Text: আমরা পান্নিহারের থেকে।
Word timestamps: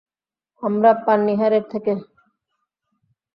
আমরা 0.63 0.91
পান্নিহারের 1.05 1.63
থেকে। 1.71 1.93